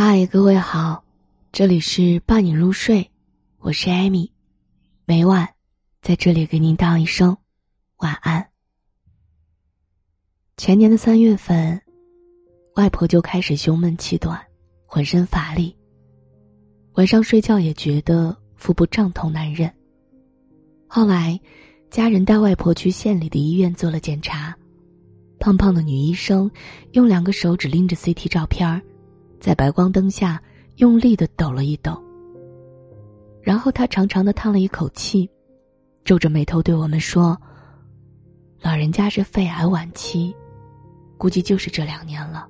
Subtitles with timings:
[0.00, 1.02] 嗨，各位好，
[1.50, 3.10] 这里是伴你入睡，
[3.58, 4.30] 我是艾米，
[5.04, 5.48] 每晚
[6.00, 7.36] 在这里给您道一声
[7.96, 8.48] 晚安。
[10.56, 11.82] 前年的三月份，
[12.76, 14.40] 外婆就开始胸闷气短，
[14.86, 15.76] 浑身乏力，
[16.92, 19.68] 晚上睡觉也觉得腹部胀痛难忍。
[20.86, 21.40] 后来，
[21.90, 24.56] 家人带外婆去县里的医院做了检查，
[25.40, 26.48] 胖胖的女医生
[26.92, 28.80] 用两个手指拎着 CT 照片儿。
[29.40, 30.42] 在白光灯下，
[30.76, 32.02] 用力的抖了一抖。
[33.42, 35.28] 然后他长长的叹了一口气，
[36.04, 37.40] 皱着眉头对我们说
[38.60, 40.34] ：“老人家是肺癌晚期，
[41.16, 42.46] 估计就是这两年了。”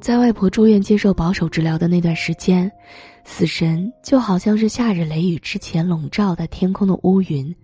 [0.00, 2.70] 在外婆住院接受保守治疗的那段时间，
[3.24, 7.54] 死神就好像是夏日雷雨之前笼罩在天空的乌云，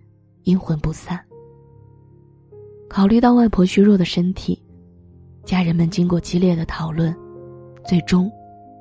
[0.45, 1.19] 阴魂不散。
[2.89, 4.63] 考虑到外婆虚弱的身体。
[5.45, 7.15] 家人们经过激烈的讨论，
[7.85, 8.31] 最终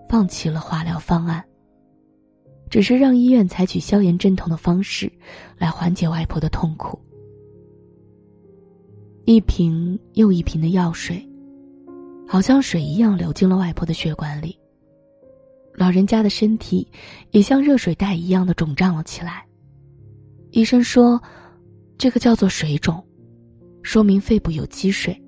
[0.08, 1.44] 放弃了化疗方案。
[2.70, 5.12] 只是让医院采取消炎镇痛的方式，
[5.58, 6.98] 来缓解外婆的痛苦。
[9.26, 11.28] 一瓶又一瓶的药水，
[12.28, 14.58] 好像水一样流进了外婆的血管里。
[15.74, 16.88] 老人家的身体
[17.32, 19.46] 也像热水袋一样的肿胀了起来。
[20.52, 21.22] 医生说，
[21.98, 23.04] 这个叫做水肿，
[23.84, 25.22] 说明肺部有积水。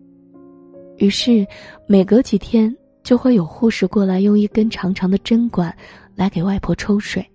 [0.98, 1.46] 于是，
[1.88, 5.76] 每隔几天就会有护士过来，用一根长长的针管
[6.16, 7.26] 来给外婆抽水。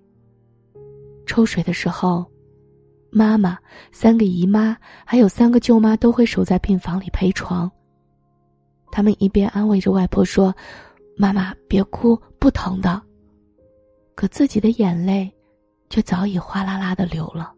[1.26, 2.24] 抽水的时候，
[3.10, 3.58] 妈妈、
[3.90, 7.70] 三个姨妈还有三个舅妈都会守在病房里陪床。
[8.90, 10.54] 他们一边安慰着外婆说
[11.18, 13.02] ：“妈妈别哭，不疼的。”
[14.14, 15.30] 可自己的眼泪，
[15.90, 17.52] 却早已哗啦啦的流了。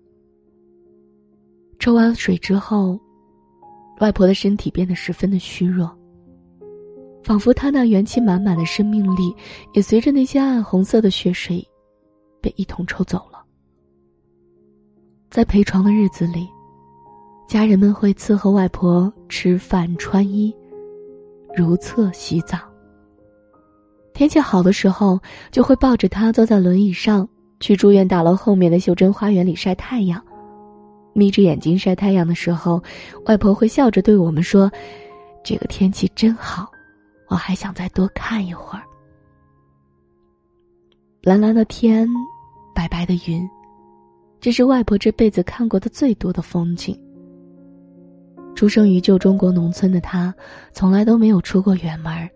[1.78, 2.98] 抽完水之后。
[4.01, 5.91] 外婆的身体变得十分的虚弱，
[7.23, 9.34] 仿佛她那元气满满的生命力
[9.75, 11.67] 也随着那些暗红色的血水，
[12.41, 13.45] 被一同抽走了。
[15.31, 16.49] 在陪床的日子里，
[17.47, 20.55] 家人们会伺候外婆吃饭、穿衣、
[21.55, 22.59] 如厕、洗澡。
[24.15, 27.28] 天气好的时候，就会抱着她坐在轮椅上，
[27.61, 30.25] 去住院大楼后面的秀珍花园里晒太阳。
[31.12, 32.82] 眯着眼睛晒太阳的时候，
[33.26, 34.71] 外婆会笑着对我们说
[35.44, 36.71] ：“这个天气真好，
[37.28, 38.84] 我还想再多看一会儿。”
[41.22, 42.09] 蓝蓝的天，
[42.75, 43.47] 白白的云，
[44.41, 46.99] 这是外婆这辈子看过的最多的风景。
[48.54, 50.34] 出生于旧中国农村的她，
[50.72, 52.28] 从来都没有出过远门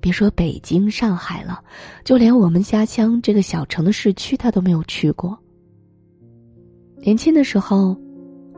[0.00, 1.60] 别说北京、上海了，
[2.04, 5.36] 就连我们家乡这个小城的市区，她都没有去过。
[7.00, 7.96] 年轻的时候，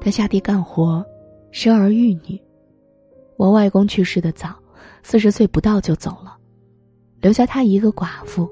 [0.00, 1.04] 他下地干活，
[1.50, 2.40] 生儿育女。
[3.36, 4.54] 我外公去世的早，
[5.02, 6.36] 四十岁不到就走了，
[7.20, 8.48] 留下他一个寡妇，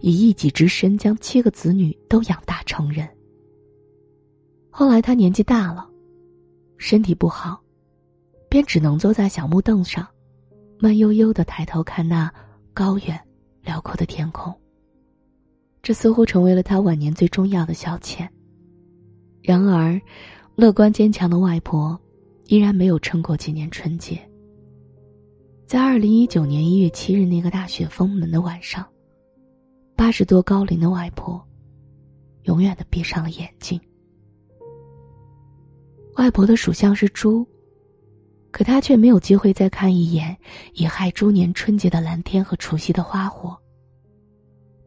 [0.00, 3.08] 以一己之身将七个子女都养大成人。
[4.70, 5.88] 后来他年纪大了，
[6.78, 7.60] 身体不好，
[8.48, 10.06] 便只能坐在小木凳上，
[10.78, 12.32] 慢悠悠的抬头看那
[12.72, 13.20] 高远
[13.62, 14.54] 辽阔的天空。
[15.82, 18.28] 这似乎成为了他晚年最重要的消遣。
[19.42, 20.00] 然而，
[20.54, 21.98] 乐观坚强的外婆
[22.46, 24.20] 依然没有撑过今年春节。
[25.66, 28.86] 在二零一九年一月七日那个大雪封门的晚上，
[29.96, 31.42] 八十多高龄的外婆
[32.44, 33.80] 永远的闭上了眼睛。
[36.16, 37.46] 外婆的属相是猪，
[38.50, 40.36] 可她却没有机会再看一眼
[40.74, 43.58] 已亥猪年春节的蓝天和除夕的花火。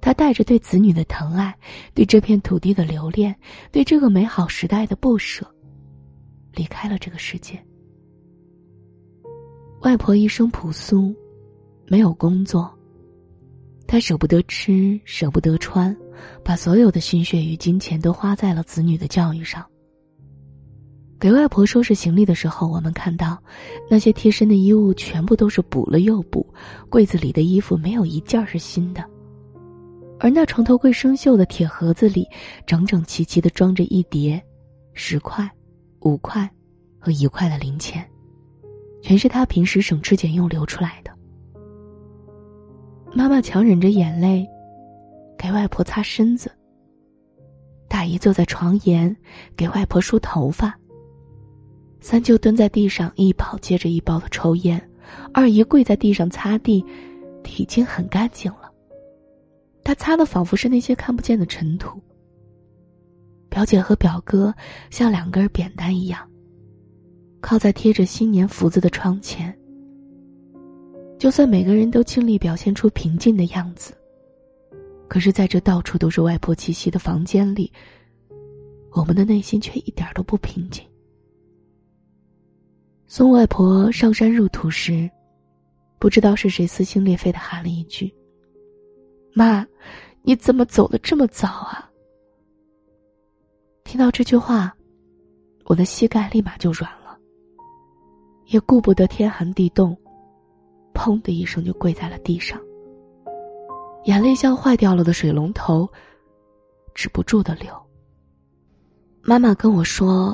[0.06, 1.58] 他带着对子女的疼爱，
[1.96, 3.36] 对这片土地的留恋，
[3.72, 5.44] 对这个美好时代的不舍，
[6.54, 7.60] 离开了这个世界。
[9.82, 11.12] 外婆一生朴素，
[11.88, 12.72] 没有工作。
[13.88, 15.98] 她舍不得吃，舍不得穿，
[16.44, 19.66] 把所有的心血与金钱都花在了子女的教育上。
[21.20, 23.42] 给外婆收拾行李的时候，我们看到，
[23.90, 26.46] 那些贴身的衣物全部都是补了又补，
[26.92, 29.04] 柜子里的衣服没有一件是新的。
[30.20, 32.28] 而那床头柜生锈的铁盒子里，
[32.66, 34.42] 整整齐齐的装着一叠
[34.94, 35.50] 十块、
[36.02, 36.50] 五块
[36.98, 38.08] 和一块的零钱，
[39.02, 41.12] 全是他平时省吃俭用留出来的。
[43.14, 44.48] 妈妈强忍着眼泪，
[45.38, 46.52] 给外婆擦身子。
[47.88, 49.16] 大姨坐在床沿，
[49.56, 50.78] 给外婆梳头发。
[52.02, 54.90] 三舅蹲在地上一包接着一包的抽烟，
[55.34, 56.86] 二姨跪在地上擦地，
[57.58, 58.72] 已经很干净了。
[59.86, 62.02] 他擦的仿佛是那些看不见的尘土。
[63.50, 64.54] 表姐和表哥
[64.90, 66.28] 像两根扁担一样，
[67.40, 69.56] 靠在贴着新年福字的窗前。
[71.20, 73.94] 就算每个人都尽力表现出平静的样子，
[75.08, 77.72] 可是在这到处都是外婆气息的房间里，
[78.92, 80.84] 我们的内心却一点都不平静。
[83.06, 85.08] 送外婆上山入土时，
[86.00, 88.14] 不知道是谁撕心裂肺的喊了一句
[89.38, 89.68] ：“妈，
[90.22, 91.92] 你怎么走的这么早啊？”
[93.84, 94.74] 听到这句话，
[95.66, 97.18] 我的膝盖立马就软了，
[98.46, 99.96] 也顾不得天寒地冻。
[100.94, 102.58] 砰的一声，就跪在了地上。
[104.06, 105.86] 眼泪像坏掉了的水龙头，
[106.94, 107.70] 止不住的流。
[109.22, 110.34] 妈妈跟我说：“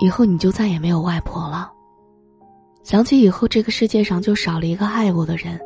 [0.00, 1.70] 以后你就再也没有外婆了。”
[2.82, 5.58] 想起以后这个世界上就少了一个爱我的人，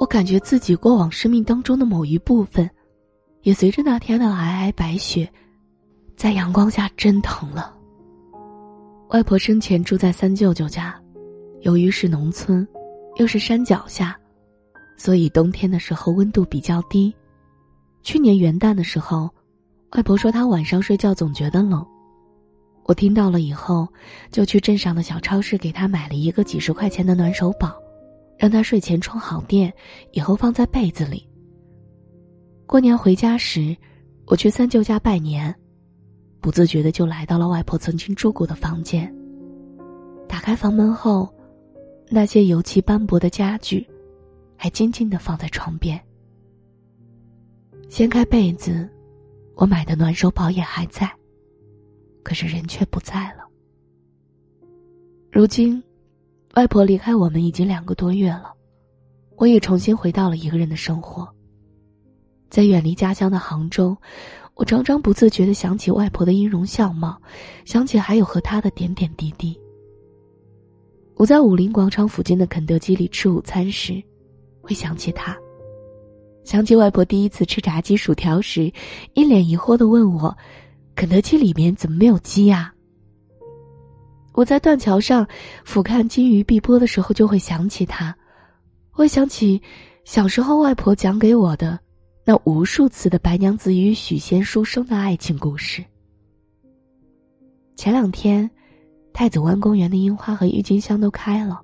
[0.00, 2.68] 我感觉自己过往生命当中的某一部分，
[3.42, 5.28] 也随着那天的皑皑白雪，
[6.16, 7.74] 在阳光下蒸腾了。
[9.10, 11.00] 外婆生前住在三舅舅家，
[11.60, 12.66] 由于是农村。
[13.16, 14.18] 又是山脚下，
[14.96, 17.14] 所以冬天的时候温度比较低。
[18.02, 19.30] 去年元旦的时候，
[19.92, 21.86] 外婆说她晚上睡觉总觉得冷。
[22.84, 23.88] 我听到了以后，
[24.30, 27.74] 就去镇上的小超市给他买了一个几十块钱的暖手宝，
[28.38, 29.72] 让他睡前充好电，
[30.12, 31.26] 以后放在被子里。
[32.66, 33.76] 过年回家时，
[34.26, 35.54] 我去三舅家拜年，
[36.40, 39.12] 不自觉的就来到了外婆曾经住过的房间。
[40.28, 41.28] 打开房门后。
[42.10, 43.84] 那些油漆斑驳的家具，
[44.58, 45.98] 还静静的放在床边。
[47.88, 48.86] 掀开被子，
[49.54, 51.10] 我买的暖手宝也还在，
[52.24, 53.44] 可是人却不在了。
[55.30, 55.80] 如今，
[56.54, 58.52] 外婆离开我们已经两个多月了，
[59.36, 61.28] 我也重新回到了一个人的生活。
[62.48, 63.96] 在远离家乡的杭州，
[64.54, 67.20] 我常常不自觉的想起外婆的音容笑貌，
[67.64, 69.60] 想起还有和她的点点滴滴。
[71.16, 74.02] 我在武林广场附近的肯德基里吃午餐时，
[74.60, 75.36] 会想起他，
[76.44, 78.72] 想起外婆第一次吃炸鸡薯条时，
[79.14, 80.36] 一脸疑惑的问我
[80.94, 82.72] ：“肯德基里面怎么没有鸡呀？”
[84.34, 85.26] 我在断桥上
[85.64, 88.16] 俯瞰金鱼碧波的时候，就会想起他，
[88.90, 89.60] 会想起
[90.04, 91.78] 小时候外婆讲给我的
[92.24, 95.84] 那无数次的白娘子与许仙书生的爱情故事。
[97.76, 98.50] 前两天。
[99.16, 101.62] 太子湾公园的樱花和郁金香都开了，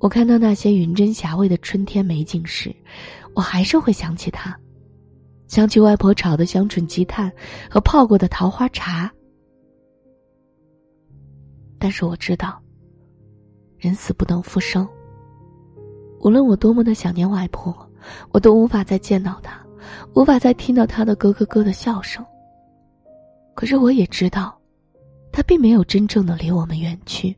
[0.00, 2.74] 我看到那些云蒸霞蔚的春天美景时，
[3.32, 4.58] 我还是会想起他，
[5.52, 7.30] 想起外婆炒的香椿鸡蛋
[7.70, 9.12] 和泡过的桃花茶。
[11.78, 12.58] 但是我知道，
[13.76, 14.88] 人死不能复生。
[16.20, 17.86] 无论我多么的想念外婆，
[18.30, 19.62] 我都无法再见到她，
[20.14, 22.24] 无法再听到她的咯咯咯的笑声。
[23.54, 24.58] 可是我也知道。
[25.30, 27.36] 他并没有真正的离我们远去，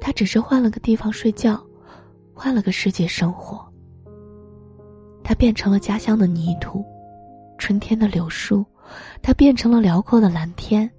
[0.00, 1.62] 他只是换了个地方睡觉，
[2.34, 3.66] 换了个世界生活。
[5.24, 6.84] 他变成了家乡的泥土，
[7.62, 8.66] 春天的柳树，
[9.22, 10.90] 它变成了辽阔的蓝天，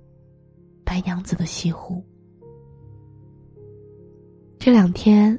[0.85, 2.01] 白娘子的西湖。
[4.57, 5.37] 这两天，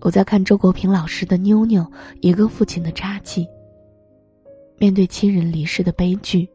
[0.00, 1.88] 我在看周国平老师的《妞妞：
[2.20, 3.44] 一个父亲的札记》。
[4.76, 6.48] 面对亲人离世的悲剧。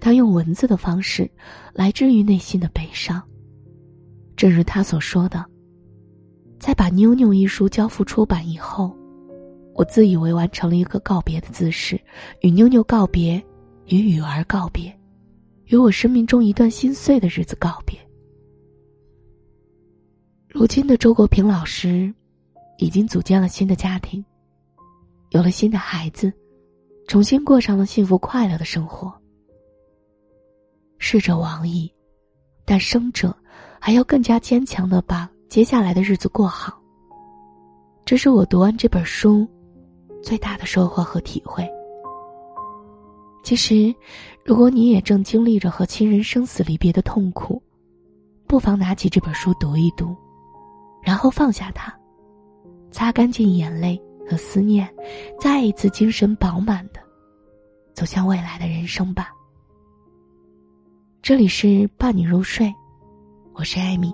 [0.00, 1.30] 他用文字的方式，
[1.72, 3.22] 来治愈内心的悲伤。
[4.34, 5.46] 正如他所说的，
[6.58, 8.92] 在把《妞妞》一书交付出版以后，
[9.76, 12.00] 我自以为完成了一个告别的姿势，
[12.40, 13.36] 与妞妞告别，
[13.88, 14.90] 与雨儿告别，
[15.66, 17.98] 与我生命中一段心碎的日子告别。
[20.48, 22.10] 如今的周国平老师，
[22.78, 24.24] 已经组建了新的家庭，
[25.28, 26.32] 有了新的孩子，
[27.06, 29.12] 重新过上了幸福快乐的生活。
[30.96, 31.92] 逝者亡矣，
[32.64, 33.36] 但生者
[33.78, 36.80] 还要更加坚强的把接下来的日子过好。
[38.06, 39.46] 这是我读完这本书
[40.26, 41.64] 最大的收获和体会。
[43.44, 43.94] 其实，
[44.44, 47.62] 如果你也正经历着和亲人生死离别的痛苦，
[48.44, 50.16] 不妨拿起这本书读一读，
[51.00, 51.96] 然后放下它，
[52.90, 54.92] 擦干净眼泪和思念，
[55.38, 56.98] 再一次精神饱满的
[57.94, 59.32] 走向未来的人生吧。
[61.22, 62.74] 这里是伴你入睡，
[63.52, 64.12] 我是艾米，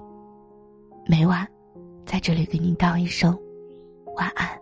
[1.07, 1.49] 每晚
[2.05, 3.35] 在这里给您道一声
[4.15, 4.62] 晚安。